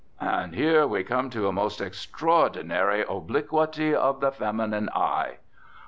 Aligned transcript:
And 0.19 0.55
here 0.55 0.87
we 0.87 1.03
come 1.03 1.29
to 1.29 1.47
a 1.47 1.51
most 1.53 1.79
extraordinary 1.79 3.05
obliquity 3.07 3.93
of 3.93 4.19
the 4.19 4.31
feminine 4.31 4.89
eye. 4.95 5.37